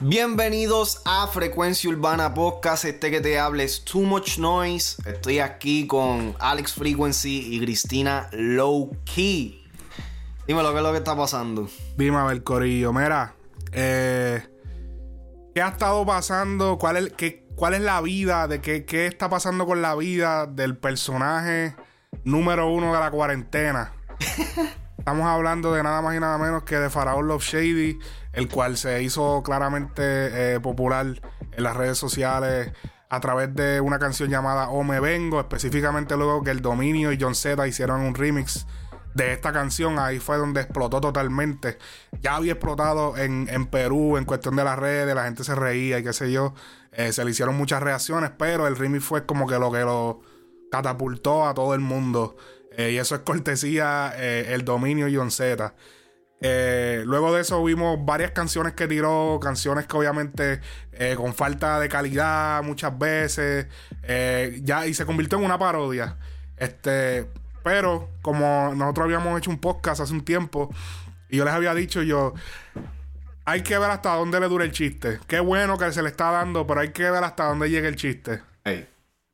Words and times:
Bienvenidos 0.00 1.02
a 1.04 1.26
Frecuencia 1.26 1.90
Urbana 1.90 2.32
Podcast, 2.32 2.86
este 2.86 3.10
que 3.10 3.20
te 3.20 3.38
hable 3.38 3.64
es 3.64 3.84
Too 3.84 4.00
Much 4.00 4.38
Noise. 4.38 4.96
Estoy 5.04 5.40
aquí 5.40 5.86
con 5.86 6.34
Alex 6.38 6.72
Frequency 6.72 7.54
y 7.54 7.60
Cristina 7.60 8.30
Low 8.32 8.96
Key. 9.04 9.62
Dime 10.46 10.62
lo 10.62 10.72
que 10.72 10.78
es 10.78 10.82
lo 10.82 10.92
que 10.92 10.98
está 10.98 11.14
pasando. 11.14 11.68
Dime 11.98 12.16
a 12.16 12.24
ver, 12.24 12.42
Corillo. 12.42 12.94
Mira, 12.94 13.34
eh, 13.72 14.42
¿qué 15.54 15.60
ha 15.60 15.68
estado 15.68 16.06
pasando? 16.06 16.78
¿Cuál 16.78 16.96
es, 16.96 17.12
qué, 17.12 17.46
cuál 17.56 17.74
es 17.74 17.82
la 17.82 18.00
vida? 18.00 18.48
¿De 18.48 18.62
qué, 18.62 18.86
qué 18.86 19.06
está 19.06 19.28
pasando 19.28 19.66
con 19.66 19.82
la 19.82 19.94
vida 19.96 20.46
del 20.46 20.78
personaje 20.78 21.76
número 22.24 22.72
uno 22.72 22.94
de 22.94 23.00
la 23.00 23.10
cuarentena? 23.10 23.92
Estamos 25.00 25.26
hablando 25.26 25.72
de 25.72 25.82
nada 25.82 26.02
más 26.02 26.14
y 26.14 26.20
nada 26.20 26.36
menos 26.36 26.62
que 26.64 26.76
de 26.76 26.90
Faraón 26.90 27.26
Love 27.26 27.42
Shady, 27.42 27.98
el 28.34 28.48
cual 28.48 28.76
se 28.76 29.02
hizo 29.02 29.42
claramente 29.42 30.02
eh, 30.04 30.60
popular 30.60 31.06
en 31.52 31.62
las 31.64 31.74
redes 31.74 31.96
sociales 31.96 32.70
a 33.08 33.18
través 33.18 33.54
de 33.54 33.80
una 33.80 33.98
canción 33.98 34.28
llamada 34.28 34.68
O 34.68 34.84
Me 34.84 35.00
Vengo, 35.00 35.40
específicamente 35.40 36.18
luego 36.18 36.44
que 36.44 36.50
el 36.50 36.60
Dominio 36.60 37.12
y 37.12 37.18
John 37.18 37.34
Z 37.34 37.66
hicieron 37.66 38.02
un 38.02 38.14
remix 38.14 38.66
de 39.14 39.32
esta 39.32 39.52
canción, 39.54 39.98
ahí 39.98 40.18
fue 40.18 40.36
donde 40.36 40.60
explotó 40.60 41.00
totalmente. 41.00 41.78
Ya 42.20 42.36
había 42.36 42.52
explotado 42.52 43.16
en, 43.16 43.46
Perú 43.68 44.18
en 44.18 44.26
cuestión 44.26 44.54
de 44.54 44.64
las 44.64 44.78
redes, 44.78 45.14
la 45.14 45.24
gente 45.24 45.44
se 45.44 45.54
reía 45.54 45.98
y 45.98 46.04
qué 46.04 46.12
sé 46.12 46.30
yo, 46.30 46.52
eh, 46.92 47.10
se 47.12 47.24
le 47.24 47.30
hicieron 47.30 47.56
muchas 47.56 47.82
reacciones, 47.82 48.32
pero 48.36 48.66
el 48.66 48.76
remix 48.76 49.02
fue 49.02 49.24
como 49.24 49.46
que 49.46 49.58
lo 49.58 49.72
que 49.72 49.80
lo 49.80 50.20
catapultó 50.70 51.48
a 51.48 51.54
todo 51.54 51.72
el 51.74 51.80
mundo. 51.80 52.36
Eh, 52.80 52.92
y 52.92 52.96
eso 52.98 53.14
es 53.14 53.20
cortesía 53.20 54.14
eh, 54.16 54.54
el 54.54 54.64
dominio 54.64 55.06
John 55.12 55.30
Z. 55.30 55.74
Eh, 56.40 57.02
luego 57.04 57.34
de 57.34 57.42
eso 57.42 57.62
vimos 57.62 57.98
varias 58.06 58.30
canciones 58.30 58.72
que 58.72 58.88
tiró, 58.88 59.38
canciones 59.42 59.86
que 59.86 59.96
obviamente 59.96 60.60
con 61.16 61.34
falta 61.34 61.80
de 61.80 61.88
calidad 61.88 62.62
muchas 62.62 62.98
veces, 62.98 63.66
ya 64.62 64.86
y 64.86 64.94
se 64.94 65.06
convirtió 65.06 65.38
en 65.38 65.44
una 65.44 65.58
parodia. 65.58 66.16
Este, 66.56 67.26
pero 67.62 68.08
como 68.22 68.74
nosotros 68.74 69.04
habíamos 69.04 69.38
hecho 69.38 69.50
un 69.50 69.58
podcast 69.58 70.00
hace 70.00 70.12
un 70.12 70.24
tiempo 70.24 70.70
y 71.30 71.38
yo 71.38 71.44
les 71.44 71.54
había 71.54 71.74
dicho 71.74 72.02
yo, 72.02 72.34
hay 73.44 73.62
que 73.62 73.78
ver 73.78 73.90
hasta 73.90 74.14
dónde 74.14 74.40
le 74.40 74.48
dura 74.48 74.64
el 74.64 74.72
chiste. 74.72 75.20
Qué 75.26 75.40
bueno 75.40 75.78
que 75.78 75.90
se 75.92 76.02
le 76.02 76.08
está 76.08 76.30
dando, 76.30 76.66
pero 76.66 76.80
hay 76.80 76.90
que 76.90 77.10
ver 77.10 77.24
hasta 77.24 77.44
dónde 77.44 77.68
llega 77.70 77.88
el 77.88 77.96
chiste. 77.96 78.40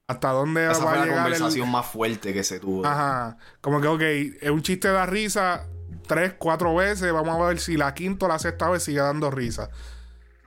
¿Hasta 0.08 0.30
dónde 0.30 0.70
Esa 0.70 0.84
va 0.84 0.90
fue 0.90 0.92
a 0.92 1.00
la 1.00 1.04
llegar 1.06 1.22
conversación 1.22 1.70
más 1.70 1.86
fuerte 1.86 2.32
que 2.32 2.44
se 2.44 2.60
tuvo. 2.60 2.86
Ajá. 2.86 3.38
Como 3.60 3.80
que, 3.80 3.88
ok, 3.88 4.02
es 4.40 4.50
un 4.50 4.62
chiste 4.62 4.88
da 4.88 5.04
risa 5.04 5.66
tres, 6.06 6.34
cuatro 6.38 6.74
veces. 6.74 7.12
Vamos 7.12 7.40
a 7.40 7.48
ver 7.48 7.58
si 7.58 7.76
la 7.76 7.92
quinta 7.94 8.26
o 8.26 8.28
la 8.28 8.38
sexta 8.38 8.70
vez 8.70 8.84
sigue 8.84 9.00
dando 9.00 9.30
risa. 9.30 9.70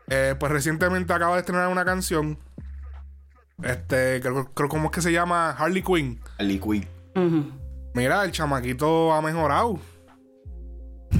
Eh, 0.07 0.35
pues 0.39 0.51
recientemente 0.51 1.11
acaba 1.11 1.35
de 1.35 1.41
estrenar 1.41 1.67
una 1.67 1.83
canción. 1.83 2.39
Este, 3.61 4.21
creo, 4.21 4.51
creo 4.53 4.69
¿cómo 4.69 4.85
es 4.85 4.91
que 4.91 5.01
se 5.01 5.11
llama? 5.11 5.51
Harley 5.51 5.83
Quinn. 5.83 6.21
Harley 6.37 6.59
Quinn. 6.59 6.87
Mira, 7.93 8.23
el 8.23 8.31
chamaquito 8.31 9.11
ha 9.13 9.21
mejorado. 9.21 9.77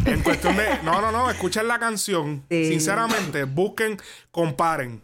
En 0.05 0.21
cuestión 0.23 0.55
de. 0.55 0.79
No, 0.83 1.01
no, 1.01 1.11
no. 1.11 1.29
Escuchen 1.29 1.67
la 1.67 1.77
canción. 1.77 2.45
Sinceramente, 2.49 3.43
busquen, 3.43 3.97
comparen. 4.31 5.01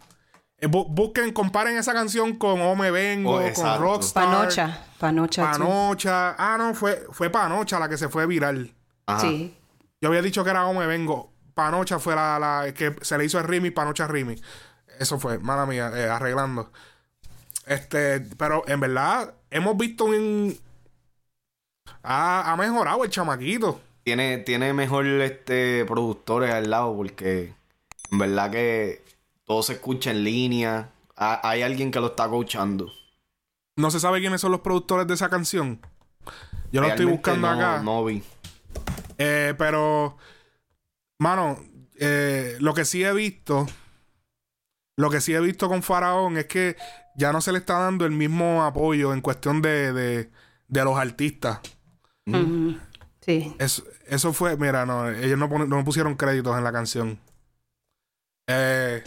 Eh, 0.58 0.68
busquen, 0.68 1.34
comparen 1.34 1.78
esa 1.78 1.94
canción 1.94 2.38
con 2.38 2.62
O 2.62 2.76
Me 2.76 2.90
Vengo, 2.92 3.36
oh, 3.36 3.54
con 3.54 3.82
Rockstar. 3.82 4.26
Panocha. 4.26 4.86
Panocha. 4.98 5.52
Panocha. 5.52 6.36
Ah, 6.38 6.58
no, 6.58 6.74
fue, 6.74 7.06
fue 7.12 7.30
Panocha 7.30 7.80
la 7.80 7.90
que 7.90 7.98
se 7.98 8.10
fue 8.10 8.26
viral. 8.26 8.74
Sí. 9.20 9.56
Yo 10.02 10.10
había 10.10 10.22
dicho 10.22 10.44
que 10.44 10.50
era 10.50 10.66
O 10.66 10.74
Me 10.74 10.88
Vengo. 10.88 11.32
Panocha 11.54 12.00
fue 12.00 12.16
la, 12.16 12.40
la 12.40 12.74
que 12.74 12.96
se 13.02 13.18
le 13.18 13.26
hizo 13.26 13.40
el 13.40 13.46
Rimi, 13.46 13.72
Panocha 13.72 14.08
Rimi. 14.08 14.42
Eso 15.00 15.20
fue, 15.20 15.40
mala 15.40 15.66
mía, 15.66 15.92
eh, 15.94 16.10
arreglando. 16.10 16.72
Este, 17.66 18.22
pero 18.38 18.64
en 18.68 18.80
verdad, 18.80 19.34
hemos 19.50 19.78
visto 19.78 20.06
un. 20.06 20.58
Ha, 22.04 22.52
ha 22.52 22.56
mejorado 22.58 23.04
el 23.04 23.10
chamaquito. 23.10 23.82
Tiene, 24.04 24.38
tiene 24.40 24.74
mejor 24.74 25.06
este 25.08 25.84
productores 25.86 26.54
al 26.54 26.70
lado 26.70 26.96
porque 26.96 27.54
en 28.12 28.18
verdad 28.20 28.52
que 28.52 29.04
todo 29.46 29.64
se 29.64 29.74
escucha 29.74 30.12
en 30.12 30.24
línea. 30.24 30.92
hay 31.16 31.62
alguien 31.62 31.92
que 31.92 32.00
lo 32.00 32.08
está 32.08 32.28
coachando. 32.28 32.92
No 33.78 33.92
se 33.92 34.00
sabe 34.00 34.20
quiénes 34.20 34.42
son 34.42 34.52
los 34.52 34.62
productores 34.62 35.08
de 35.08 35.14
esa 35.14 35.30
canción. 35.30 35.80
Yo 36.72 36.82
lo 36.82 36.88
estoy 36.88 37.06
buscando 37.06 37.48
acá. 37.48 37.82
No 37.82 38.04
vi. 38.04 38.24
Eh, 39.18 39.54
pero, 39.58 40.18
mano, 41.20 41.58
eh, 41.98 42.58
lo 42.60 42.74
que 42.74 42.86
sí 42.86 43.04
he 43.04 43.14
visto, 43.14 43.68
lo 44.98 45.10
que 45.10 45.22
sí 45.22 45.34
he 45.34 45.40
visto 45.40 45.70
con 45.70 45.84
Faraón 45.84 46.38
es 46.38 46.46
que 46.46 46.76
ya 47.16 47.32
no 47.32 47.42
se 47.42 47.52
le 47.52 47.60
está 47.60 47.80
dando 47.80 48.06
el 48.06 48.12
mismo 48.12 48.64
apoyo 48.64 49.14
en 49.14 49.22
cuestión 49.22 49.62
de, 49.62 49.94
de, 49.94 50.30
los 50.84 50.98
artistas. 50.98 51.60
Sí. 53.22 53.56
Eso, 53.60 54.34
fue, 54.34 54.58
mira, 54.58 54.86
no, 54.86 55.10
ellos 55.10 55.38
no, 55.38 55.48
no 55.48 55.84
pusieron 55.84 56.16
créditos 56.16 56.58
en 56.58 56.64
la 56.64 56.72
canción. 56.72 57.20
Eh, 58.48 59.04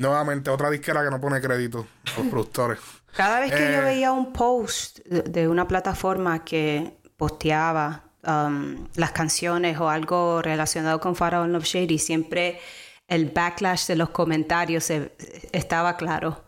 Nuevamente, 0.00 0.48
otra 0.48 0.70
disquera 0.70 1.04
que 1.04 1.10
no 1.10 1.20
pone 1.20 1.42
crédito 1.42 1.86
a 2.06 2.20
los 2.20 2.28
productores. 2.28 2.78
Cada 3.14 3.38
vez 3.38 3.52
que 3.52 3.58
yo 3.58 3.80
eh, 3.80 3.84
veía 3.84 4.12
un 4.12 4.32
post 4.32 5.00
de 5.00 5.46
una 5.46 5.68
plataforma 5.68 6.42
que 6.42 6.96
posteaba 7.18 8.04
um, 8.24 8.88
las 8.94 9.12
canciones 9.12 9.78
o 9.78 9.90
algo 9.90 10.40
relacionado 10.40 11.00
con 11.00 11.14
Pharaoh 11.14 11.46
Love 11.46 11.64
Shady, 11.64 11.98
siempre 11.98 12.60
el 13.08 13.26
backlash 13.26 13.88
de 13.88 13.96
los 13.96 14.08
comentarios 14.08 14.88
estaba 14.88 15.98
claro. 15.98 16.44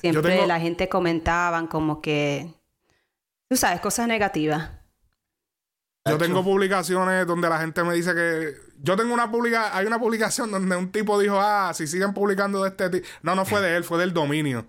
Siempre 0.00 0.46
la 0.46 0.60
gente 0.60 0.88
comentaban 0.88 1.66
como 1.66 2.00
que, 2.00 2.54
tú 3.48 3.56
sabes, 3.56 3.80
cosas 3.80 4.06
negativas. 4.06 4.70
Yo 6.04 6.18
tengo 6.18 6.44
publicaciones 6.44 7.26
donde 7.26 7.48
la 7.48 7.58
gente 7.58 7.82
me 7.82 7.94
dice 7.94 8.14
que. 8.14 8.71
Yo 8.82 8.96
tengo 8.96 9.14
una 9.14 9.30
publicación. 9.30 9.70
Hay 9.74 9.86
una 9.86 9.98
publicación 9.98 10.50
donde 10.50 10.76
un 10.76 10.90
tipo 10.90 11.18
dijo, 11.18 11.38
ah, 11.40 11.72
si 11.74 11.86
siguen 11.86 12.12
publicando 12.12 12.62
de 12.62 12.70
este 12.70 12.90
tipo. 12.90 13.06
No, 13.22 13.34
no 13.34 13.44
fue 13.44 13.60
de 13.60 13.76
él, 13.76 13.84
fue 13.84 13.98
del 13.98 14.12
dominio. 14.12 14.66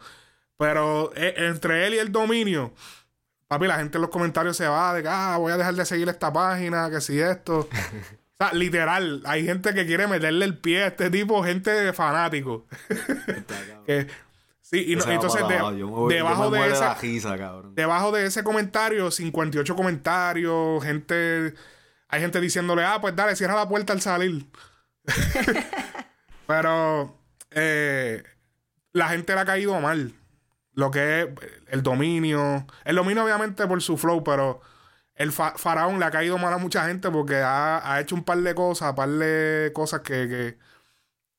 Pero 0.57 1.12
eh, 1.16 1.34
entre 1.38 1.88
él 1.88 1.96
y 1.96 1.97
el 1.97 2.12
dominio, 2.12 2.74
papi, 3.47 3.68
la 3.68 3.78
gente 3.78 3.97
en 3.97 4.03
los 4.03 4.12
comentarios 4.12 4.56
se 4.56 4.68
va 4.68 4.94
de 4.94 5.01
que, 5.01 5.09
ah, 5.09 5.38
voy 5.38 5.51
a 5.51 5.57
dejar 5.57 5.74
de 5.74 5.85
seguir 5.85 6.07
esta 6.09 6.31
página, 6.31 6.90
que 6.90 7.01
si 7.01 7.19
esto. 7.19 7.59
o 7.69 7.69
sea, 8.38 8.53
literal, 8.53 9.24
hay 9.25 9.46
gente 9.46 9.74
que 9.74 9.85
quiere 9.85 10.07
meterle 10.07 10.45
el 10.45 10.57
pie 10.57 10.84
a 10.84 10.88
este 10.88 11.09
tipo, 11.09 11.44
gente 11.44 11.91
fanático. 11.94 12.68
que 13.85 14.07
Sí, 14.74 14.85
y, 14.88 14.94
entonces 14.94 15.44
debajo 16.09 16.50
de 16.50 16.72
esa, 16.72 16.97
debajo 17.74 18.12
de 18.12 18.25
ese 18.25 18.44
comentario, 18.44 19.12
58 19.12 19.75
comentarios, 19.75 20.84
gente, 20.84 21.53
hay 22.13 22.22
gente 22.22 22.40
diciéndole, 22.40 22.85
ah, 22.85 23.01
pues 23.01 23.16
dale, 23.16 23.35
cierra 23.35 23.56
la 23.56 23.68
puerta 23.68 23.91
al 23.91 24.00
salir. 24.00 24.46
Pero 26.47 27.18
eh, 27.50 28.22
la 28.91 29.09
gente 29.09 29.34
le 29.34 29.41
ha 29.41 29.46
caído 29.46 29.79
mal. 29.81 30.13
Lo 30.74 30.91
que 30.91 31.22
es 31.22 31.28
el 31.69 31.81
dominio. 31.81 32.68
El 32.85 32.97
dominio, 32.97 33.24
obviamente, 33.24 33.66
por 33.66 33.81
su 33.81 33.97
flow, 33.97 34.24
pero 34.24 34.62
el 35.16 35.31
faraón 35.31 36.00
le 36.00 36.06
ha 36.06 36.12
caído 36.12 36.38
mal 36.38 36.53
a 36.53 36.57
mucha 36.57 36.85
gente 36.88 37.09
porque 37.12 37.41
ha, 37.44 38.00
hecho 38.00 38.16
un 38.16 38.24
par 38.24 38.40
de 38.40 38.56
cosas, 38.56 38.91
un 38.91 38.95
par 38.95 39.09
de 39.09 39.72
cosas 39.74 40.01
que 40.01 40.57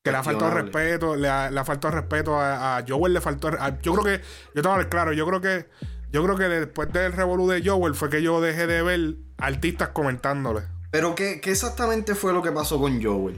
que 0.05 0.11
le 0.11 0.17
ha 0.17 0.23
faltado 0.23 0.51
respeto, 0.51 1.15
le 1.15 1.27
ha, 1.27 1.49
le 1.49 1.59
ha 1.59 1.65
faltado 1.65 1.95
respeto 1.95 2.39
a, 2.39 2.77
a, 2.77 2.85
Joel, 2.87 3.11
le 3.11 3.21
faltó. 3.21 3.49
yo 3.81 3.93
creo 3.95 4.03
que, 4.03 4.23
yo 4.53 4.61
tengo 4.61 4.77
que 4.77 4.87
claro, 4.87 5.13
yo 5.13 5.25
creo 5.25 5.41
que, 5.41 5.67
yo 6.15 6.23
creo 6.23 6.37
que 6.37 6.45
después 6.45 6.93
del 6.93 7.11
revolú 7.11 7.49
de 7.49 7.61
Joel 7.61 7.93
fue 7.93 8.09
que 8.09 8.23
yo 8.23 8.39
dejé 8.39 8.67
de 8.67 8.81
ver 8.81 9.15
artistas 9.37 9.89
comentándole. 9.89 10.61
Pero 10.89 11.13
¿qué, 11.13 11.41
qué 11.41 11.51
exactamente 11.51 12.15
fue 12.15 12.31
lo 12.31 12.41
que 12.41 12.53
pasó 12.53 12.79
con 12.79 13.03
Joel? 13.03 13.37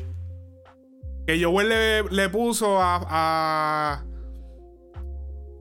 Que 1.25 1.44
Joel 1.44 1.69
le, 1.69 2.03
le 2.03 2.29
puso 2.29 2.79
a, 2.79 3.03
a. 3.09 4.03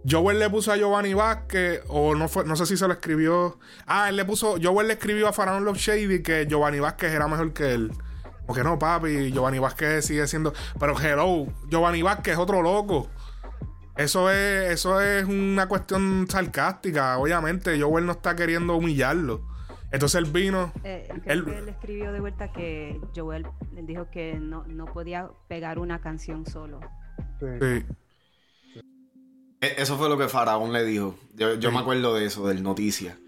Joel 0.07 0.39
le 0.39 0.51
puso 0.51 0.73
a 0.73 0.77
Giovanni 0.77 1.15
Vázquez, 1.15 1.85
o 1.89 2.15
no 2.15 2.29
fue, 2.29 2.45
no 2.45 2.55
sé 2.55 2.67
si 2.67 2.77
se 2.77 2.87
lo 2.87 2.93
escribió. 2.93 3.59
Ah, 3.87 4.11
él 4.11 4.17
le 4.17 4.27
puso, 4.27 4.57
Joel 4.63 4.89
le 4.89 4.93
escribió 4.93 5.27
a 5.27 5.33
Faraón 5.33 5.65
Love 5.65 5.79
Shady 5.79 6.23
que 6.23 6.47
Giovanni 6.47 6.81
Vázquez 6.81 7.15
era 7.15 7.29
mejor 7.29 7.55
que 7.55 7.73
él. 7.73 7.93
Porque 8.47 8.63
no, 8.63 8.79
papi, 8.79 9.33
Giovanni 9.33 9.59
Vázquez 9.59 10.05
sigue 10.05 10.27
siendo. 10.27 10.53
Pero 10.79 11.01
hello, 11.01 11.47
Giovanni 11.71 12.03
Vázquez 12.03 12.35
es 12.35 12.39
otro 12.39 12.61
loco. 12.61 13.09
Eso 13.97 14.31
es, 14.31 14.73
eso 14.73 15.01
es 15.01 15.25
una 15.25 15.69
cuestión 15.69 16.27
sarcástica, 16.29 17.17
obviamente. 17.19 17.81
Joel 17.81 18.05
no 18.05 18.13
está 18.13 18.37
queriendo 18.37 18.77
humillarlo. 18.77 19.43
Entonces 19.91 20.23
él 20.23 20.31
vino. 20.31 20.73
Eh, 20.85 21.09
él, 21.25 21.45
él, 21.49 21.69
escribió 21.69 22.13
de 22.13 22.21
vuelta 22.21 22.53
que 22.53 23.01
Joel 23.15 23.47
dijo 23.73 24.11
que 24.11 24.35
no, 24.35 24.65
podía 24.93 25.31
pegar 25.49 25.79
una 25.79 26.01
canción 26.01 26.45
solo. 26.45 26.81
Sí. 27.41 27.85
E, 29.61 29.75
eso 29.79 29.97
fue 29.97 30.11
lo 30.11 30.19
que 30.19 30.29
Faraón 30.29 30.73
le 30.73 30.85
dijo. 30.85 31.17
Yo, 31.35 31.73
me 31.73 31.79
acuerdo 31.79 32.15
de 32.15 32.27
eso, 32.27 32.47
del 32.47 32.63
noticia. 32.63 33.19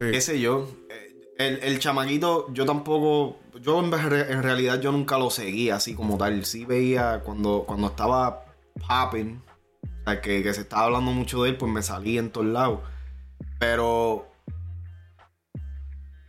Ese 0.00 0.40
yo. 0.40 0.68
Eh, 0.90 1.08
El, 1.38 1.58
el 1.62 1.78
chamaquito, 1.80 2.52
yo 2.52 2.64
tampoco. 2.64 3.40
Yo 3.60 3.80
en, 3.80 3.92
en 3.92 4.42
realidad 4.42 4.80
yo 4.80 4.92
nunca 4.92 5.18
lo 5.18 5.30
seguía 5.30 5.76
así 5.76 5.94
como 5.94 6.16
tal. 6.16 6.44
Sí 6.44 6.64
veía 6.64 7.22
cuando, 7.24 7.64
cuando 7.66 7.88
estaba 7.88 8.44
popping, 8.86 9.40
o 10.04 10.10
sea, 10.10 10.20
que, 10.20 10.42
se 10.52 10.62
estaba 10.62 10.84
hablando 10.84 11.12
mucho 11.12 11.42
de 11.44 11.50
él, 11.50 11.56
pues 11.56 11.70
me 11.70 11.82
salía 11.82 12.20
en 12.20 12.30
todos 12.30 12.46
lados. 12.46 12.80
Pero. 13.58 14.28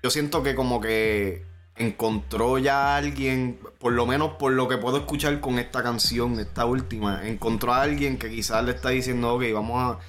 Yo 0.03 0.09
siento 0.09 0.43
que 0.43 0.53
como 0.53 0.81
que 0.81 1.45
encontró 1.75 2.57
ya 2.59 2.93
a 2.93 2.97
alguien, 2.97 3.59
por 3.79 3.93
lo 3.93 4.05
menos 4.05 4.33
por 4.33 4.51
lo 4.51 4.67
que 4.67 4.77
puedo 4.77 4.97
escuchar 4.97 5.39
con 5.39 5.59
esta 5.59 5.81
canción, 5.81 6.39
esta 6.39 6.65
última, 6.65 7.27
encontró 7.27 7.73
a 7.73 7.81
alguien 7.81 8.17
que 8.17 8.29
quizás 8.29 8.63
le 8.63 8.71
está 8.71 8.89
diciendo, 8.89 9.33
ok, 9.33 9.43
vamos 9.53 9.81
a, 9.81 9.99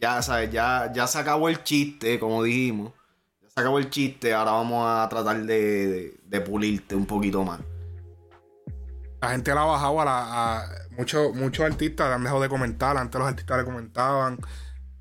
ya 0.00 0.20
sabes, 0.22 0.50
ya, 0.50 0.92
ya 0.92 1.06
se 1.06 1.18
acabó 1.18 1.48
el 1.48 1.62
chiste, 1.62 2.18
como 2.18 2.42
dijimos, 2.42 2.92
ya 3.42 3.48
se 3.48 3.60
acabó 3.60 3.78
el 3.78 3.90
chiste, 3.90 4.34
ahora 4.34 4.52
vamos 4.52 4.86
a 4.86 5.08
tratar 5.08 5.44
de, 5.44 6.42
pulirte 6.44 6.94
un 6.94 7.06
poquito 7.06 7.44
más. 7.44 7.60
La 9.22 9.30
gente 9.30 9.54
la 9.54 9.62
ha 9.62 9.66
bajado 9.66 10.00
a 10.02 10.04
la. 10.04 10.83
Muchos, 10.96 11.34
muchos 11.34 11.64
artistas 11.66 12.12
han 12.12 12.22
dejado 12.24 12.40
de 12.42 12.48
comentar. 12.48 12.96
Antes 12.96 13.18
los 13.18 13.28
artistas 13.28 13.58
le 13.58 13.64
comentaban. 13.64 14.38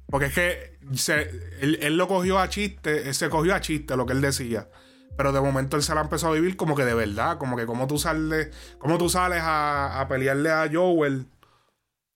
Porque 0.07 0.27
es 0.27 0.33
que 0.33 0.77
se- 0.95 1.29
él, 1.61 1.79
él 1.81 1.97
lo 1.97 2.07
cogió 2.07 2.39
a 2.39 2.49
chiste. 2.49 3.07
Él 3.07 3.15
se 3.15 3.29
cogió 3.29 3.55
a 3.55 3.61
chiste 3.61 3.95
lo 3.97 4.05
que 4.05 4.13
él 4.13 4.21
decía. 4.21 4.69
Pero 5.17 5.31
de 5.31 5.41
momento 5.41 5.77
él 5.77 5.83
se 5.83 5.93
la 5.95 6.01
empezó 6.01 6.27
a 6.27 6.31
vivir 6.31 6.55
como 6.57 6.75
que 6.75 6.85
de 6.85 6.93
verdad. 6.93 7.37
Como 7.37 7.55
que 7.57 7.65
como 7.65 7.87
tú 7.87 7.97
sales. 7.97 8.49
Como 8.79 8.97
tú 8.97 9.09
sales 9.09 9.41
a, 9.41 9.99
a 10.01 10.07
pelearle 10.07 10.49
a 10.51 10.69
Joel. 10.71 11.27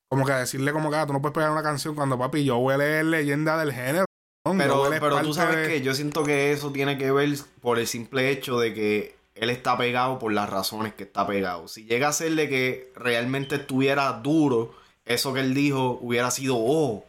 Como 0.09 0.25
que 0.25 0.31
a 0.31 0.39
decirle 0.39 0.71
como 0.71 0.89
que 0.89 0.95
ah, 0.95 1.05
tú 1.05 1.13
no 1.13 1.21
puedes 1.21 1.33
pegar 1.35 1.51
una 1.51 1.63
canción 1.63 1.93
cuando 1.93 2.17
papi 2.17 2.47
Joel 2.47 2.79
es 2.81 3.03
leyenda 3.05 3.57
del 3.57 3.73
género. 3.73 4.05
¿no? 4.45 4.57
Pero, 4.57 4.89
pero 5.01 5.21
tú 5.21 5.33
sabes 5.33 5.57
de- 5.57 5.67
que 5.67 5.81
yo 5.81 5.93
siento 5.93 6.23
que 6.23 6.53
eso 6.53 6.71
tiene 6.71 6.97
que 6.97 7.11
ver 7.11 7.29
por 7.61 7.77
el 7.79 7.87
simple 7.87 8.29
hecho 8.31 8.57
de 8.59 8.73
que 8.73 9.16
él 9.39 9.49
está 9.49 9.77
pegado 9.77 10.19
por 10.19 10.31
las 10.33 10.49
razones 10.49 10.93
que 10.93 11.03
está 11.03 11.25
pegado. 11.27 11.67
Si 11.67 11.85
llega 11.85 12.07
a 12.09 12.13
ser 12.13 12.33
de 12.33 12.49
que 12.49 12.91
realmente 12.95 13.55
estuviera 13.55 14.11
duro, 14.13 14.73
eso 15.05 15.33
que 15.33 15.39
él 15.41 15.53
dijo 15.53 15.99
hubiera 16.01 16.31
sido 16.31 16.55
oh. 16.57 17.05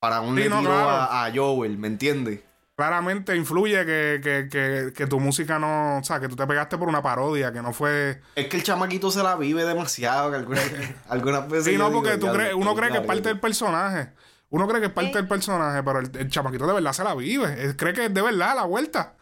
Para 0.00 0.20
un 0.20 0.36
Sí, 0.40 0.48
no, 0.48 0.60
claro. 0.60 0.88
a, 0.90 1.24
a 1.26 1.32
Joel, 1.34 1.78
¿me 1.78 1.88
entiendes? 1.88 2.40
claramente 2.78 3.34
influye 3.34 3.86
que, 3.86 4.20
que, 4.22 4.48
que, 4.50 4.92
que 4.94 5.06
tu 5.06 5.18
música 5.18 5.58
no. 5.58 5.96
O 5.98 6.04
sea, 6.04 6.20
que 6.20 6.28
tú 6.28 6.36
te 6.36 6.46
pegaste 6.46 6.76
por 6.76 6.88
una 6.88 7.00
parodia, 7.02 7.50
que 7.50 7.62
no 7.62 7.72
fue. 7.72 8.20
Es 8.34 8.48
que 8.48 8.58
el 8.58 8.62
chamaquito 8.62 9.10
se 9.10 9.22
la 9.22 9.34
vive 9.36 9.64
demasiado, 9.64 10.30
que 10.30 10.36
algunas, 10.36 10.70
algunas 11.08 11.48
veces. 11.48 11.64
Sí, 11.64 11.78
no, 11.78 11.88
digo, 11.88 12.02
porque 12.02 12.18
tú 12.18 12.26
"Ya, 12.26 12.32
crees, 12.34 12.54
uno 12.54 12.74
cree 12.74 12.90
que 12.90 12.96
es 12.98 13.00
parte 13.00 13.14
garete". 13.22 13.28
del 13.30 13.40
personaje. 13.40 14.10
Uno 14.50 14.68
cree 14.68 14.80
que 14.80 14.86
es 14.88 14.92
parte 14.92 15.14
del 15.14 15.26
personaje, 15.26 15.82
pero 15.82 16.00
el, 16.00 16.10
el 16.18 16.28
chamaquito 16.28 16.66
de 16.66 16.74
verdad 16.74 16.92
se 16.92 17.02
la 17.02 17.14
vive. 17.14 17.62
Él 17.64 17.76
cree 17.76 17.94
que 17.94 18.04
es 18.04 18.12
de 18.14 18.20
verdad 18.22 18.54
la 18.54 18.64
vuelta. 18.64 19.14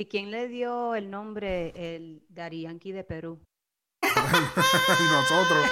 ¿Y 0.00 0.06
quién 0.06 0.30
le 0.30 0.46
dio 0.46 0.94
el 0.94 1.10
nombre 1.10 1.72
el 1.74 2.22
Yankee 2.30 2.92
de 2.92 3.02
Perú? 3.02 3.40
nosotros. 4.02 5.66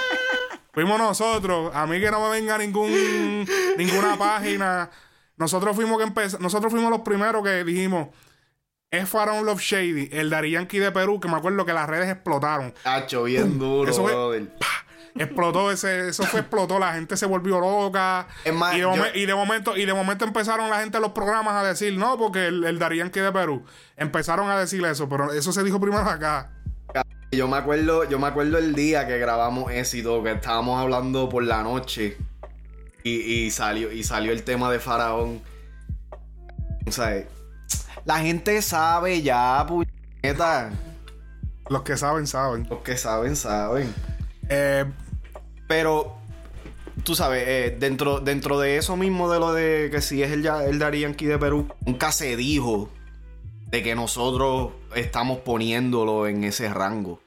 Fuimos 0.73 0.99
nosotros. 0.99 1.71
A 1.73 1.87
mí 1.87 1.97
que 2.01 2.11
no 2.11 2.19
me 2.21 2.31
venga 2.31 2.57
ningún 2.57 3.47
ninguna 3.77 4.17
página. 4.17 4.89
Nosotros 5.37 5.73
fuimos 5.77 5.97
que 5.97 6.03
empez- 6.11 6.39
nosotros 6.39 6.73
fuimos 6.73 6.91
los 6.91 7.01
primeros 7.01 7.41
que 7.41 7.63
dijimos 7.63 8.09
es 8.91 9.07
Faraón 9.07 9.45
Love 9.45 9.61
Shady, 9.61 10.09
el 10.11 10.29
Daddy 10.29 10.51
Yankee 10.51 10.79
de 10.79 10.91
Perú, 10.91 11.21
que 11.21 11.29
me 11.29 11.37
acuerdo 11.37 11.65
que 11.65 11.71
las 11.71 11.87
redes 11.87 12.09
explotaron. 12.09 12.73
Hacho, 12.83 13.23
bien 13.23 13.57
duro, 13.57 13.89
Eso 13.89 14.01
fue- 14.01 14.11
brother. 14.11 14.51
Explotó 15.19 15.71
ese, 15.71 16.09
eso 16.09 16.23
fue 16.23 16.41
explotó, 16.41 16.79
la 16.79 16.93
gente 16.93 17.17
se 17.17 17.25
volvió 17.25 17.59
loca. 17.59 18.27
Es 18.43 18.53
más, 18.53 18.73
y, 18.73 18.77
de 18.77 18.83
yo- 18.83 18.93
y 19.15 19.25
de 19.25 19.35
momento, 19.35 19.75
y 19.77 19.85
de 19.85 19.93
momento 19.93 20.25
empezaron 20.25 20.69
la 20.69 20.79
gente 20.81 20.97
en 20.97 21.03
los 21.03 21.11
programas 21.11 21.53
a 21.55 21.67
decir, 21.67 21.97
no, 21.97 22.17
porque 22.17 22.47
el, 22.47 22.63
el 22.63 22.79
Yankee 22.79 23.19
de 23.19 23.31
Perú. 23.31 23.63
Empezaron 23.95 24.49
a 24.49 24.57
decir 24.59 24.83
eso, 24.85 25.07
pero 25.09 25.31
eso 25.33 25.51
se 25.51 25.63
dijo 25.63 25.79
primero 25.79 26.03
acá. 26.03 26.51
Yo 27.31 27.47
me 27.47 27.57
acuerdo, 27.57 28.05
yo 28.05 28.19
me 28.19 28.27
acuerdo 28.27 28.57
el 28.57 28.73
día 28.73 29.05
que 29.05 29.17
grabamos 29.17 29.71
éxito, 29.71 30.23
que 30.23 30.31
estábamos 30.31 30.79
hablando 30.81 31.27
por 31.27 31.43
la 31.43 31.61
noche 31.61 32.17
y, 33.03 33.09
y 33.19 33.51
salió, 33.51 33.91
y 33.91 34.03
salió 34.03 34.31
el 34.31 34.43
tema 34.43 34.71
de 34.71 34.79
Faraón. 34.79 35.41
O 36.87 36.91
sea, 36.91 37.25
la 38.05 38.19
gente 38.19 38.61
sabe 38.61 39.21
ya, 39.21 39.65
puñeta. 39.67 40.69
Los 41.69 41.81
que 41.81 41.97
saben, 41.97 42.27
saben. 42.27 42.65
Los 42.69 42.79
que 42.79 42.95
saben, 42.95 43.35
saben. 43.35 43.93
Eh, 44.47 44.85
Pero, 45.67 46.15
tú 47.03 47.15
sabes, 47.15 47.43
eh, 47.47 47.75
dentro, 47.79 48.19
dentro 48.19 48.59
de 48.59 48.77
eso 48.77 48.95
mismo 48.97 49.29
de 49.31 49.39
lo 49.39 49.53
de 49.53 49.89
que 49.91 50.01
si 50.01 50.23
es 50.23 50.31
el, 50.31 50.45
el 50.45 50.79
Daddy 50.79 51.01
Yankee 51.01 51.25
de 51.25 51.37
Perú, 51.37 51.67
nunca 51.85 52.11
se 52.11 52.35
dijo 52.35 52.89
de 53.69 53.83
que 53.83 53.95
nosotros 53.95 54.71
estamos 54.95 55.39
poniéndolo 55.39 56.27
en 56.27 56.43
ese 56.45 56.73
rango. 56.73 57.19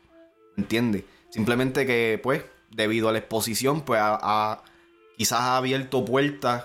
¿Entiendes? 0.56 1.04
Simplemente 1.28 1.86
que, 1.86 2.18
pues, 2.22 2.42
debido 2.70 3.08
a 3.08 3.12
la 3.12 3.18
exposición, 3.18 3.82
pues, 3.82 4.00
ha- 4.02 4.62
quizás 5.18 5.40
ha 5.40 5.56
abierto 5.58 6.04
puertas 6.04 6.64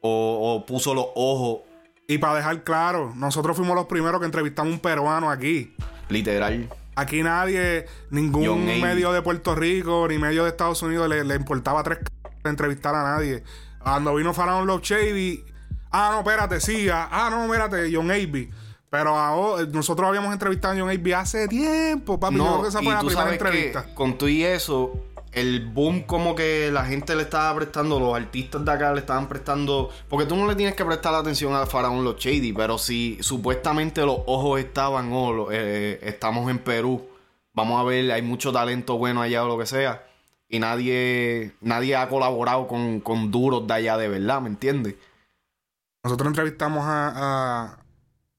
o, 0.00 0.54
o 0.62 0.66
puso 0.66 0.94
los 0.94 1.06
ojos, 1.16 1.62
y 2.06 2.18
para 2.18 2.36
dejar 2.36 2.62
claro, 2.62 3.12
nosotros 3.16 3.56
fuimos 3.56 3.74
los 3.74 3.86
primeros 3.86 4.20
que 4.20 4.26
entrevistamos 4.26 4.70
a 4.70 4.74
un 4.76 4.80
peruano 4.80 5.30
aquí. 5.30 5.74
literal. 6.08 6.68
Aquí 6.98 7.22
nadie, 7.22 7.86
ningún 8.10 8.42
medio 8.80 9.12
de 9.12 9.22
Puerto 9.22 9.54
Rico 9.54 10.06
ni 10.08 10.18
medio 10.18 10.42
de 10.44 10.50
Estados 10.50 10.82
Unidos 10.82 11.08
le, 11.08 11.22
le 11.24 11.34
importaba 11.36 11.82
tres 11.84 11.98
c- 11.98 12.48
entrevistar 12.48 12.94
a 12.94 13.02
nadie. 13.04 13.44
Cuando 13.80 14.14
vino 14.16 14.34
Faraón 14.34 14.66
Love 14.66 14.82
Shady, 14.82 15.44
ah, 15.92 16.10
no, 16.12 16.18
espérate, 16.18 16.60
sí, 16.60 16.88
ah, 16.88 17.08
ah, 17.10 17.28
no, 17.30 17.44
espérate, 17.44 17.90
John 17.94 18.10
Avey. 18.10 18.50
Pero 18.90 19.16
ahora, 19.16 19.64
nosotros 19.70 20.08
habíamos 20.08 20.32
entrevistado 20.32 20.74
a 20.74 20.78
John 20.80 20.88
Avey 20.90 21.12
hace 21.12 21.46
tiempo, 21.46 22.18
papi. 22.18 22.36
Yo 22.36 22.44
creo 22.44 22.62
que 22.62 22.68
esa 22.68 22.82
fue 22.82 22.92
la 22.92 23.00
primera 23.00 23.30
entrevista. 23.32 23.94
con 23.94 24.18
tú 24.18 24.26
y 24.28 24.42
eso, 24.44 24.92
el 25.40 25.66
boom 25.66 26.02
como 26.02 26.34
que 26.34 26.70
la 26.72 26.84
gente 26.84 27.14
le 27.16 27.22
estaba 27.22 27.54
prestando, 27.56 27.98
los 28.00 28.14
artistas 28.16 28.64
de 28.64 28.70
acá 28.72 28.92
le 28.92 29.00
estaban 29.00 29.28
prestando, 29.28 29.90
porque 30.08 30.26
tú 30.26 30.36
no 30.36 30.46
le 30.46 30.54
tienes 30.54 30.74
que 30.74 30.84
prestar 30.84 31.14
atención 31.14 31.54
a 31.54 31.66
Faraón 31.66 32.04
Los 32.04 32.16
Shady, 32.16 32.52
pero 32.52 32.78
si 32.78 33.18
supuestamente 33.20 34.04
los 34.04 34.18
ojos 34.26 34.60
estaban, 34.60 35.12
oh, 35.12 35.32
lo- 35.32 35.48
eh, 35.52 35.98
estamos 36.02 36.50
en 36.50 36.58
Perú, 36.58 37.06
vamos 37.52 37.80
a 37.80 37.84
ver, 37.84 38.10
hay 38.12 38.22
mucho 38.22 38.52
talento 38.52 38.98
bueno 38.98 39.22
allá 39.22 39.44
o 39.44 39.48
lo 39.48 39.58
que 39.58 39.66
sea, 39.66 40.04
y 40.48 40.58
nadie, 40.58 41.52
nadie 41.60 41.96
ha 41.96 42.08
colaborado 42.08 42.66
con, 42.66 43.00
con 43.00 43.30
duros 43.30 43.66
de 43.66 43.74
allá 43.74 43.96
de 43.96 44.08
verdad, 44.08 44.40
¿me 44.40 44.48
entiendes? 44.48 44.94
Nosotros 46.04 46.28
entrevistamos 46.28 46.84
a, 46.86 47.77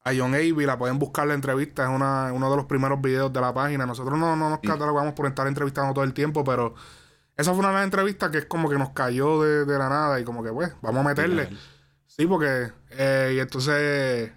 a 0.10 0.14
John 0.18 0.34
Avey, 0.34 0.66
la 0.66 0.78
pueden 0.78 1.00
buscar 1.00 1.28
la 1.28 1.34
entrevista, 1.34 1.84
es 1.84 1.90
una, 1.90 2.34
uno 2.34 2.50
de 2.50 2.56
los 2.58 2.66
primeros 2.66 3.02
videos 3.02 3.32
de 3.32 3.42
la 3.42 3.54
página. 3.54 3.86
Nosotros 3.86 4.18
no, 4.18 4.36
no 4.36 4.50
nos 4.50 4.60
catalogamos 4.60 5.14
por 5.14 5.28
estar 5.28 5.48
entrevistando 5.48 5.94
todo 5.94 6.04
el 6.04 6.14
tiempo, 6.14 6.44
pero 6.44 6.74
esa 7.38 7.52
fue 7.52 7.60
una 7.60 7.70
de 7.70 7.76
las 7.76 7.84
entrevistas 7.86 8.32
que 8.32 8.40
es 8.40 8.46
como 8.46 8.70
que 8.70 8.78
nos 8.78 8.90
cayó 8.90 9.42
de, 9.42 9.66
de 9.66 9.78
la 9.78 9.88
nada 9.88 10.20
y 10.20 10.24
como 10.26 10.44
que, 10.44 10.52
pues, 10.52 10.74
vamos 10.82 11.06
a 11.06 11.10
meterle. 11.10 11.50
Sí, 12.06 12.26
porque, 12.26 12.72
eh, 12.92 13.34
y 13.36 13.40
entonces, 13.40 14.32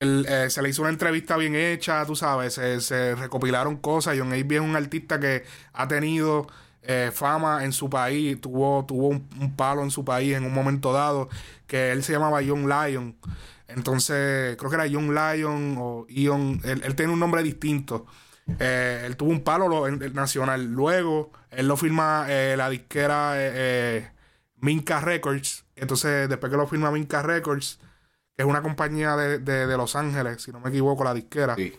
el, 0.00 0.26
eh, 0.28 0.50
se 0.50 0.60
le 0.60 0.68
hizo 0.68 0.82
una 0.82 0.90
entrevista 0.90 1.36
bien 1.36 1.54
hecha, 1.54 2.04
tú 2.04 2.14
sabes, 2.14 2.54
se, 2.54 2.80
se 2.80 3.14
recopilaron 3.14 3.76
cosas. 3.78 4.16
John 4.18 4.28
Avey 4.28 4.46
es 4.50 4.60
un 4.60 4.76
artista 4.76 5.18
que 5.18 5.44
ha 5.72 5.88
tenido 5.88 6.46
eh, 6.82 7.10
fama 7.14 7.64
en 7.64 7.72
su 7.72 7.88
país, 7.88 8.40
tuvo, 8.40 8.84
tuvo 8.84 9.08
un, 9.08 9.28
un 9.40 9.56
palo 9.56 9.82
en 9.82 9.90
su 9.90 10.04
país 10.04 10.36
en 10.36 10.44
un 10.44 10.52
momento 10.52 10.92
dado, 10.92 11.28
que 11.66 11.92
él 11.92 12.02
se 12.02 12.12
llamaba 12.12 12.40
John 12.46 12.68
Lyon. 12.68 13.16
Entonces, 13.68 14.56
creo 14.56 14.70
que 14.70 14.76
era 14.76 14.86
John 14.90 15.14
Lyon 15.14 15.76
o 15.78 16.06
Ion, 16.08 16.60
él, 16.64 16.82
él 16.84 16.94
tiene 16.96 17.12
un 17.12 17.20
nombre 17.20 17.42
distinto. 17.42 18.06
Eh, 18.58 19.02
él 19.04 19.16
tuvo 19.16 19.30
un 19.30 19.42
palo 19.44 19.68
lo- 19.68 19.86
en- 19.86 20.02
en 20.02 20.14
nacional. 20.14 20.64
Luego, 20.64 21.30
él 21.50 21.68
lo 21.68 21.76
firma 21.76 22.26
eh, 22.28 22.54
la 22.56 22.70
disquera 22.70 23.34
eh, 23.36 23.52
eh, 23.54 24.10
Minka 24.56 25.00
Records. 25.00 25.64
Entonces, 25.76 26.28
después 26.28 26.50
que 26.50 26.56
lo 26.56 26.66
firma 26.66 26.90
Minka 26.90 27.22
Records, 27.22 27.78
que 28.34 28.42
es 28.42 28.48
una 28.48 28.62
compañía 28.62 29.16
de, 29.16 29.38
de- 29.38 29.66
de 29.66 29.76
Los 29.76 29.94
Ángeles, 29.96 30.42
si 30.42 30.50
no 30.50 30.60
me 30.60 30.70
equivoco, 30.70 31.04
la 31.04 31.12
disquera. 31.12 31.54
Sí. 31.56 31.74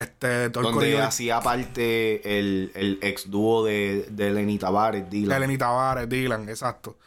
Este, 0.00 0.50
todo 0.50 0.60
el 0.62 0.74
Donde 0.74 0.78
corillo 0.90 1.04
hacía 1.04 1.40
parte 1.40 2.38
el, 2.38 2.70
el 2.74 2.98
ex 3.02 3.30
dúo 3.30 3.64
de, 3.64 4.06
de 4.10 4.30
Lenny 4.30 4.56
Tavares, 4.58 5.04
de 5.04 5.10
Dylan. 5.10 5.40
Lenny 5.40 5.58
Tavares, 5.58 6.08
Dylan, 6.08 6.48
exacto. 6.48 6.98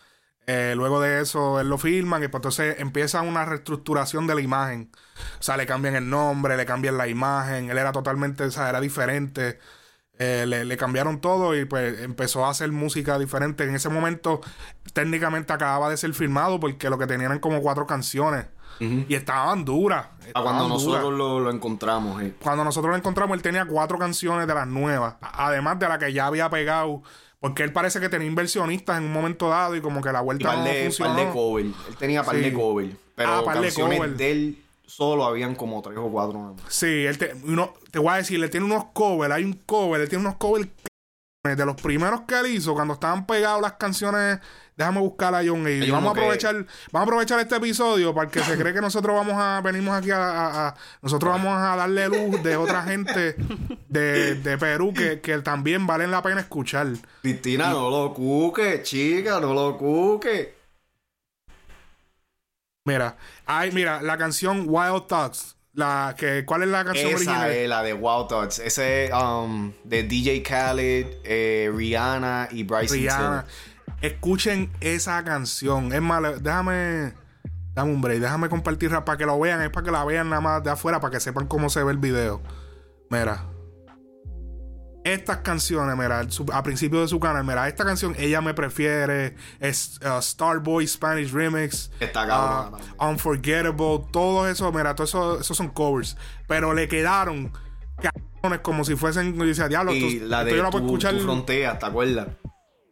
Eh, 0.47 0.73
luego 0.75 0.99
de 0.99 1.21
eso, 1.21 1.59
él 1.59 1.69
lo 1.69 1.77
firman 1.77 2.23
y 2.23 2.27
pues 2.27 2.39
entonces 2.39 2.75
empieza 2.79 3.21
una 3.21 3.45
reestructuración 3.45 4.27
de 4.27 4.35
la 4.35 4.41
imagen. 4.41 4.91
O 5.39 5.43
sea, 5.43 5.55
le 5.55 5.65
cambian 5.65 5.95
el 5.95 6.09
nombre, 6.09 6.57
le 6.57 6.65
cambian 6.65 6.97
la 6.97 7.07
imagen. 7.07 7.69
Él 7.69 7.77
era 7.77 7.91
totalmente, 7.91 8.43
o 8.43 8.51
sea, 8.51 8.69
era 8.69 8.81
diferente. 8.81 9.59
Eh, 10.17 10.45
le, 10.47 10.65
le 10.65 10.77
cambiaron 10.77 11.19
todo 11.19 11.55
y 11.55 11.65
pues 11.65 11.99
empezó 12.01 12.45
a 12.45 12.49
hacer 12.49 12.71
música 12.71 13.17
diferente. 13.17 13.63
En 13.63 13.75
ese 13.75 13.89
momento, 13.89 14.41
técnicamente 14.93 15.53
acababa 15.53 15.89
de 15.89 15.97
ser 15.97 16.13
firmado 16.13 16.59
porque 16.59 16.89
lo 16.89 16.97
que 16.97 17.07
tenían 17.07 17.31
eran 17.31 17.39
como 17.39 17.61
cuatro 17.61 17.85
canciones. 17.85 18.45
Y 18.79 19.13
estaban 19.13 19.63
duras. 19.63 20.07
A 20.33 20.41
cuando 20.41 20.63
estaban 20.65 20.69
nosotros 20.69 21.03
duras. 21.03 21.17
lo, 21.17 21.39
lo 21.39 21.51
encontramos, 21.51 22.19
eh. 22.23 22.33
Cuando 22.41 22.63
nosotros 22.63 22.89
lo 22.89 22.97
encontramos, 22.97 23.35
él 23.37 23.43
tenía 23.43 23.65
cuatro 23.65 23.99
canciones 23.99 24.47
de 24.47 24.55
las 24.55 24.65
nuevas. 24.65 25.17
Además 25.21 25.77
de 25.77 25.87
la 25.87 25.99
que 25.99 26.11
ya 26.11 26.25
había 26.25 26.49
pegado. 26.49 27.03
Porque 27.41 27.63
él 27.63 27.73
parece 27.73 27.99
que 27.99 28.07
tenía 28.07 28.27
inversionistas 28.27 28.99
en 28.99 29.05
un 29.05 29.11
momento 29.13 29.49
dado 29.49 29.75
y 29.75 29.81
como 29.81 29.99
que 30.01 30.11
la 30.13 30.21
Y 30.21 30.23
vuelta 30.23 30.55
no 30.55 30.63
funcionó. 30.83 31.15
par 31.15 31.25
de 31.25 31.31
cover. 31.33 31.65
Él 31.65 31.95
tenía 31.99 32.23
par 32.23 32.35
Sí. 32.35 32.41
de 32.41 32.53
cover. 32.53 32.89
Pero 33.15 33.29
Ah, 33.29 33.43
par 33.43 33.55
de 33.59 33.61
canciones 33.67 34.17
de 34.17 34.31
él 34.31 34.63
solo 34.85 35.25
habían 35.25 35.55
como 35.55 35.81
tres 35.81 35.97
o 35.97 36.09
cuatro. 36.09 36.55
Sí, 36.69 36.85
él 37.05 37.17
te, 37.17 37.33
uno- 37.43 37.73
te 37.91 37.97
voy 37.99 38.09
a 38.13 38.15
decir, 38.17 38.39
le 38.39 38.47
tiene 38.47 38.65
unos 38.67 38.85
covers, 38.93 39.33
hay 39.33 39.43
un 39.43 39.53
cover, 39.53 40.01
él 40.01 40.07
tiene 40.09 40.23
unos 40.23 40.37
covers 40.37 40.67
de 41.43 41.65
los 41.65 41.75
primeros 41.75 42.21
que 42.21 42.37
él 42.39 42.45
hizo 42.47 42.75
cuando 42.75 42.93
estaban 42.93 43.25
pegados 43.25 43.61
las 43.61 43.73
canciones. 43.73 44.39
Déjame 44.77 44.99
buscar 44.99 45.33
a 45.33 45.41
John. 45.45 45.65
Hay 45.65 45.89
Vamos 45.89 46.11
a 46.11 46.13
que- 46.13 46.19
aprovechar, 46.21 46.55
vamos 46.55 46.67
a 46.93 47.01
aprovechar 47.01 47.39
este 47.39 47.55
episodio 47.55 48.13
para 48.13 48.29
que 48.29 48.43
se 48.43 48.55
cree 48.59 48.73
que 48.73 48.81
nosotros 48.81 49.15
vamos 49.15 49.33
a 49.37 49.59
venimos 49.61 49.93
aquí 49.95 50.11
a, 50.11 50.17
a- 50.23 50.67
a- 50.69 50.75
nosotros 51.01 51.31
vamos 51.31 51.57
a 51.57 51.75
darle 51.75 52.07
luz 52.09 52.43
de 52.43 52.55
otra 52.55 52.83
gente 52.87 53.35
de, 53.89 54.35
de 54.35 54.57
Perú 54.59 54.93
que, 54.93 55.19
que 55.19 55.39
también 55.39 55.87
valen 55.87 56.11
la 56.11 56.21
pena 56.21 56.41
escuchar. 56.41 56.87
Cristina, 57.23 57.71
no 57.71 57.89
lo 57.89 58.13
cuque, 58.13 58.83
chica, 58.83 59.39
no 59.39 59.53
lo 59.55 59.77
cuque. 59.79 60.55
Mira, 62.85 63.17
hay, 63.47 63.71
mira, 63.71 64.01
la 64.01 64.17
canción 64.17 64.65
Wild 64.67 65.07
Thoughts, 65.07 65.55
la 65.73 66.15
que 66.17 66.45
¿cuál 66.45 66.63
es 66.63 66.69
la 66.69 66.83
canción 66.83 67.07
Esa 67.07 67.15
original? 67.15 67.51
es 67.51 67.69
la 67.69 67.83
de 67.83 67.93
Wild 67.93 68.27
Thoughts. 68.27 68.59
Ese 68.59 69.05
es 69.05 69.11
um, 69.13 69.71
de 69.83 70.03
DJ 70.03 70.43
Khaled, 70.43 71.07
eh, 71.23 71.71
Rihanna 71.73 72.49
y 72.51 72.63
Bryson 72.63 72.97
Rihanna. 72.97 73.45
Tiller. 73.45 74.01
Escuchen 74.01 74.71
esa 74.81 75.23
canción. 75.23 75.93
Es 75.93 76.01
más, 76.01 76.43
déjame. 76.43 77.13
Dame 77.73 77.93
un 77.93 78.01
break. 78.01 78.19
Déjame 78.19 78.49
compartir 78.49 78.89
para 78.89 79.17
que 79.17 79.25
lo 79.25 79.39
vean. 79.39 79.61
Es 79.61 79.69
para 79.69 79.85
que 79.85 79.91
la 79.91 80.03
vean 80.03 80.29
nada 80.29 80.41
más 80.41 80.63
de 80.63 80.71
afuera. 80.71 80.99
Para 80.99 81.11
que 81.11 81.19
sepan 81.19 81.47
cómo 81.47 81.69
se 81.69 81.83
ve 81.83 81.91
el 81.91 81.99
video. 81.99 82.41
Mira. 83.09 83.50
Estas 85.03 85.37
canciones, 85.37 85.95
mira, 85.97 86.29
su- 86.29 86.45
a 86.53 86.61
principio 86.61 87.01
de 87.01 87.07
su 87.07 87.19
canal, 87.19 87.43
mira, 87.43 87.67
esta 87.67 87.83
canción 87.83 88.15
ella 88.19 88.39
me 88.41 88.53
prefiere, 88.53 89.35
es 89.59 89.99
uh, 90.05 90.21
Starboy 90.21 90.85
Spanish 90.87 91.31
Remix, 91.31 91.89
Está 91.99 92.69
uh. 92.71 93.03
Unforgettable, 93.09 94.05
todo 94.11 94.47
eso, 94.47 94.71
mira, 94.71 94.93
todo 94.93 95.05
eso, 95.05 95.39
esos 95.39 95.57
son 95.57 95.69
covers, 95.69 96.15
pero 96.47 96.73
le 96.75 96.87
quedaron 96.87 97.51
cabrones 97.99 98.59
como 98.61 98.83
si 98.85 98.95
fuesen, 98.95 99.35
yo 99.35 99.43
decía, 99.45 99.67
diablo, 99.67 99.91
Y 99.93 100.17
esto- 100.17 100.25
la 100.27 100.43
de 100.43 100.55
yo 100.55 100.61
la 100.63 100.69
puedo 100.69 100.85
tu, 100.85 100.89
escuchar 100.91 101.13
tu 101.15 101.23
frontera, 101.23 101.79
¿te 101.79 101.85
acuerdas? 101.87 102.27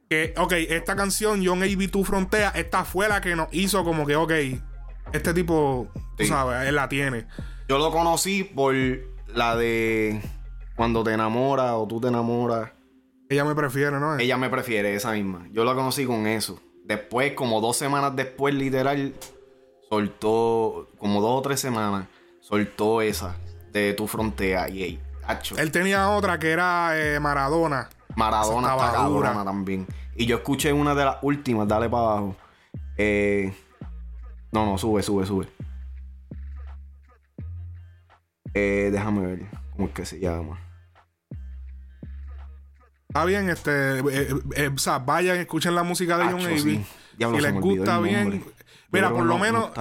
que, 0.09 0.33
ok, 0.37 0.53
esta 0.69 0.95
canción, 0.95 1.43
John 1.45 1.61
A.B. 1.61 1.87
Tu 1.89 2.03
Frontea, 2.03 2.49
esta 2.55 2.83
fue 2.83 3.07
la 3.07 3.21
que 3.21 3.35
nos 3.35 3.47
hizo 3.51 3.83
como 3.83 4.07
que, 4.07 4.15
ok, 4.15 4.31
este 5.13 5.35
tipo, 5.35 5.87
tú 6.17 6.25
sabes, 6.25 6.67
él 6.67 6.73
la 6.73 6.89
tiene. 6.89 7.27
Yo 7.67 7.77
lo 7.77 7.91
conocí 7.91 8.43
por 8.43 8.73
la 9.27 9.55
de 9.55 10.19
cuando 10.79 11.03
te 11.03 11.11
enamoras 11.11 11.73
o 11.73 11.85
tú 11.85 11.99
te 11.99 12.07
enamoras. 12.07 12.71
Ella 13.27 13.43
me 13.43 13.53
prefiere, 13.53 13.99
¿no? 13.99 14.17
Ella 14.17 14.37
me 14.37 14.49
prefiere 14.49 14.95
esa 14.95 15.11
misma. 15.11 15.45
Yo 15.51 15.65
la 15.65 15.75
conocí 15.75 16.05
con 16.05 16.25
eso. 16.25 16.57
Después, 16.85 17.33
como 17.33 17.59
dos 17.59 17.75
semanas 17.75 18.15
después, 18.15 18.55
literal, 18.55 19.13
soltó, 19.89 20.87
como 20.97 21.19
dos 21.19 21.39
o 21.39 21.41
tres 21.41 21.59
semanas, 21.59 22.07
soltó 22.39 23.01
esa 23.01 23.35
de 23.73 23.93
tu 23.93 24.07
frontera. 24.07 24.69
Y 24.69 24.83
ey, 24.83 24.99
hacho, 25.27 25.57
Él 25.57 25.69
tenía 25.69 26.11
otra 26.11 26.39
que 26.39 26.49
era 26.49 26.91
eh, 26.97 27.19
Maradona. 27.19 27.89
Maradona 28.15 28.73
está 28.77 28.93
cabrona 28.93 29.43
también. 29.43 29.85
Y 30.15 30.27
yo 30.27 30.37
escuché 30.37 30.71
una 30.71 30.95
de 30.95 31.03
las 31.03 31.17
últimas, 31.23 31.67
dale 31.67 31.89
para 31.89 32.03
abajo. 32.03 32.37
Eh, 32.95 33.53
no, 34.53 34.65
no, 34.65 34.77
sube, 34.77 35.03
sube, 35.03 35.25
sube. 35.25 35.45
Eh, 38.53 38.87
déjame 38.93 39.27
ver 39.27 39.45
cómo 39.73 39.89
es 39.89 39.93
que 39.93 40.05
se 40.05 40.21
llama. 40.21 40.68
Está 43.09 43.25
bien, 43.25 43.49
este, 43.49 43.71
eh, 43.71 44.03
eh, 44.11 44.35
eh, 44.55 44.69
o 44.73 44.77
sea, 44.77 44.99
vayan, 44.99 45.37
escuchen 45.37 45.73
la 45.73 45.81
música 45.81 46.15
de 46.19 46.25
John 46.25 46.41
Acho, 46.41 46.57
sí. 46.59 46.85
Diablo, 47.17 47.37
si 47.37 47.43
les 47.43 47.53
gusta 47.59 47.99
bien. 47.99 48.45
Mira, 48.91 49.09
por 49.09 49.19
lo 49.25 49.25
no- 49.25 49.33
no 49.33 49.39
menos, 49.39 49.71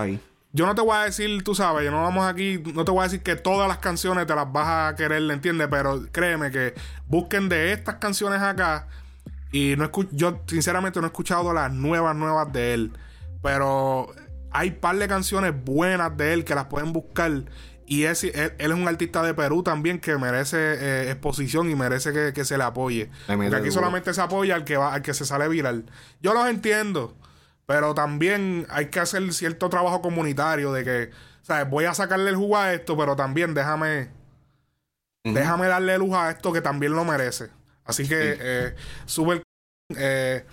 yo 0.52 0.64
no 0.64 0.74
te 0.74 0.80
voy 0.80 0.96
a 0.96 1.00
decir, 1.04 1.44
tú 1.44 1.54
sabes, 1.54 1.84
yo 1.84 1.90
no 1.90 2.00
vamos 2.02 2.26
aquí, 2.26 2.58
no 2.74 2.86
te 2.86 2.90
voy 2.90 3.00
a 3.00 3.02
decir 3.02 3.22
que 3.22 3.36
todas 3.36 3.68
las 3.68 3.78
canciones 3.78 4.26
te 4.26 4.34
las 4.34 4.50
vas 4.50 4.92
a 4.92 4.96
querer, 4.96 5.30
¿entiendes? 5.30 5.68
Pero 5.70 6.06
créeme 6.10 6.50
que 6.50 6.72
busquen 7.06 7.50
de 7.50 7.72
estas 7.72 7.96
canciones 7.96 8.40
acá. 8.40 8.88
Y 9.52 9.74
no 9.76 9.90
yo 10.12 10.40
sinceramente 10.46 10.98
no 11.00 11.06
he 11.06 11.08
escuchado 11.08 11.52
las 11.52 11.70
nuevas, 11.70 12.16
nuevas 12.16 12.50
de 12.50 12.72
él. 12.72 12.92
Pero 13.42 14.10
hay 14.50 14.70
par 14.70 14.96
de 14.96 15.06
canciones 15.06 15.52
buenas 15.64 16.16
de 16.16 16.32
él 16.32 16.44
que 16.46 16.54
las 16.54 16.64
pueden 16.64 16.94
buscar. 16.94 17.30
Y 17.90 18.04
es, 18.04 18.22
él, 18.24 18.52
él 18.58 18.70
es 18.70 18.76
un 18.76 18.86
artista 18.86 19.22
de 19.22 19.32
Perú 19.32 19.62
también 19.62 19.98
que 19.98 20.16
merece 20.18 20.58
eh, 20.58 21.10
exposición 21.10 21.70
y 21.70 21.74
merece 21.74 22.12
que, 22.12 22.32
que 22.34 22.44
se 22.44 22.58
le 22.58 22.64
apoye. 22.64 23.10
Porque 23.26 23.56
aquí 23.56 23.70
solamente 23.70 24.12
se 24.12 24.20
apoya 24.20 24.54
al 24.56 24.64
que 24.64 24.76
va, 24.76 24.92
al 24.92 25.00
que 25.02 25.14
se 25.14 25.24
sale 25.24 25.48
viral. 25.48 25.86
Yo 26.20 26.34
los 26.34 26.46
entiendo. 26.48 27.16
Pero 27.64 27.94
también 27.94 28.66
hay 28.70 28.86
que 28.86 29.00
hacer 29.00 29.30
cierto 29.34 29.68
trabajo 29.68 30.00
comunitario 30.00 30.72
de 30.72 30.84
que, 30.84 31.10
¿sabes? 31.42 31.68
Voy 31.68 31.84
a 31.84 31.92
sacarle 31.92 32.30
el 32.30 32.36
jugo 32.36 32.56
a 32.56 32.72
esto, 32.72 32.96
pero 32.96 33.14
también 33.14 33.52
déjame, 33.52 34.08
déjame 35.24 35.66
darle 35.66 35.98
luz 35.98 36.14
a 36.14 36.30
esto 36.30 36.52
que 36.52 36.62
también 36.62 36.92
lo 36.92 37.04
merece. 37.04 37.50
Así 37.84 38.08
que 38.08 38.32
Sí. 38.34 38.38
eh, 38.40 38.74
sube 39.06 39.34
el... 39.34 39.42
Eh, 39.96 40.44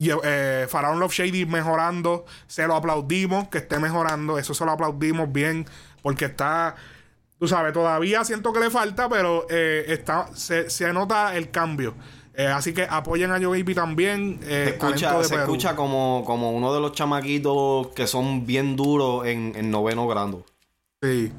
y, 0.00 0.10
eh, 0.22 0.66
Faraón 0.68 1.00
Love 1.00 1.12
Shady 1.12 1.46
mejorando, 1.46 2.24
se 2.46 2.68
lo 2.68 2.76
aplaudimos 2.76 3.48
que 3.48 3.58
esté 3.58 3.80
mejorando, 3.80 4.38
eso 4.38 4.54
se 4.54 4.64
lo 4.64 4.70
aplaudimos 4.70 5.32
bien, 5.32 5.66
porque 6.02 6.26
está, 6.26 6.74
tú 7.38 7.48
sabes, 7.48 7.72
todavía 7.72 8.24
siento 8.24 8.52
que 8.52 8.60
le 8.60 8.70
falta, 8.70 9.08
pero 9.08 9.46
eh, 9.50 9.84
está, 9.88 10.28
se, 10.34 10.70
se 10.70 10.92
nota 10.92 11.36
el 11.36 11.50
cambio. 11.50 11.94
Eh, 12.34 12.46
así 12.46 12.72
que 12.72 12.86
apoyen 12.88 13.32
a 13.32 13.38
Yo 13.38 13.50
Baby 13.50 13.74
también. 13.74 14.38
eh, 14.44 14.64
Se 14.64 14.70
escucha, 14.86 15.24
se 15.24 15.34
escucha 15.34 15.74
como, 15.74 16.22
como 16.24 16.52
uno 16.52 16.72
de 16.72 16.80
los 16.80 16.92
chamaquitos 16.92 17.88
que 17.88 18.06
son 18.06 18.46
bien 18.46 18.76
duros 18.76 19.26
en, 19.26 19.52
en 19.56 19.70
noveno 19.72 20.06
grado. 20.06 20.44
Sí. 21.02 21.32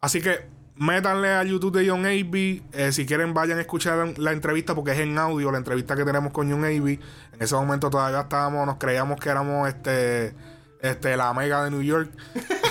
Así 0.00 0.20
que 0.20 0.46
métanle 0.74 1.28
al 1.30 1.46
YouTube 1.48 1.78
de 1.78 1.88
John 1.88 2.04
Avey. 2.06 2.60
Eh, 2.72 2.90
si 2.90 3.06
quieren, 3.06 3.34
vayan 3.34 3.58
a 3.58 3.60
escuchar 3.60 4.18
la 4.18 4.32
entrevista 4.32 4.74
porque 4.74 4.92
es 4.92 4.98
en 4.98 5.16
audio 5.16 5.52
la 5.52 5.58
entrevista 5.58 5.94
que 5.94 6.04
tenemos 6.04 6.32
con 6.32 6.50
John 6.50 6.64
Avey. 6.64 6.98
En 7.32 7.40
ese 7.40 7.54
momento 7.54 7.88
todavía 7.88 8.22
estábamos, 8.22 8.66
nos 8.66 8.78
creíamos 8.78 9.20
que 9.20 9.28
éramos 9.28 9.68
este, 9.68 10.34
este, 10.80 11.16
la 11.16 11.32
mega 11.34 11.62
de 11.62 11.70
New 11.70 11.82
York. 11.82 12.10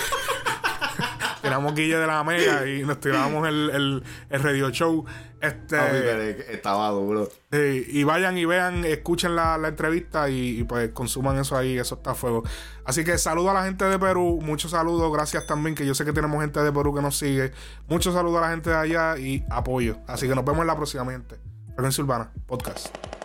Tiramos 1.46 1.74
guille 1.74 1.96
de 1.96 2.06
la 2.06 2.24
mega 2.24 2.66
y 2.66 2.82
nos 2.82 3.00
tiramos 3.00 3.46
el, 3.48 3.70
el, 3.70 4.02
el 4.30 4.42
radio 4.42 4.70
show. 4.70 5.04
Este, 5.40 5.76
que 5.76 6.46
estaba 6.54 6.88
duro. 6.90 7.28
Sí, 7.52 7.86
y 7.88 8.04
vayan 8.04 8.38
y 8.38 8.44
vean, 8.46 8.84
escuchen 8.84 9.36
la, 9.36 9.58
la 9.58 9.68
entrevista 9.68 10.28
y, 10.28 10.60
y, 10.60 10.64
pues 10.64 10.90
consuman 10.90 11.38
eso 11.38 11.56
ahí, 11.56 11.78
eso 11.78 11.96
está 11.96 12.12
a 12.12 12.14
fuego. 12.14 12.42
Así 12.84 13.04
que 13.04 13.16
saludo 13.18 13.50
a 13.50 13.54
la 13.54 13.64
gente 13.64 13.84
de 13.84 13.98
Perú, 13.98 14.40
muchos 14.42 14.70
saludos, 14.70 15.12
gracias 15.12 15.46
también, 15.46 15.74
que 15.74 15.86
yo 15.86 15.94
sé 15.94 16.04
que 16.04 16.12
tenemos 16.12 16.40
gente 16.40 16.60
de 16.60 16.72
Perú 16.72 16.94
que 16.94 17.02
nos 17.02 17.18
sigue. 17.18 17.52
Muchos 17.86 18.14
saludos 18.14 18.38
a 18.38 18.46
la 18.46 18.50
gente 18.50 18.70
de 18.70 18.76
allá 18.76 19.18
y 19.18 19.44
apoyo. 19.50 19.98
Así 20.06 20.26
que 20.26 20.34
nos 20.34 20.44
vemos 20.44 20.62
en 20.62 20.68
la 20.68 20.76
próxima, 20.76 21.04
gente. 21.04 21.36
Frecuencia 21.74 22.02
Urbana, 22.02 22.32
podcast. 22.46 23.15